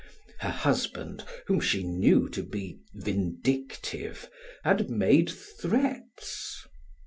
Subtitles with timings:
[0.39, 4.31] Her husband, whom she knew to be vindictive,
[4.63, 6.65] had made threats.